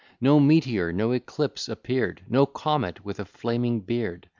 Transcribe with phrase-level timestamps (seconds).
[0.19, 2.23] No meteor, no eclipse appear'd!
[2.27, 4.27] No comet with a flaming beard!